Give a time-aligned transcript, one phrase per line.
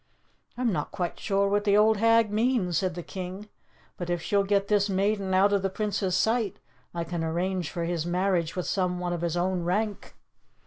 [0.57, 3.49] "I'm not quite sure what the old hag means," said the king.
[3.97, 6.57] "But if she'll get this maiden out of the Prince's sight,
[6.91, 10.15] I can arrange for his marriage with some one of his own rank."